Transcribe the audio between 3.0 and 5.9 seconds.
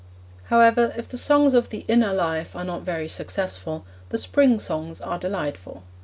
successful, the Spring Songs are delightful.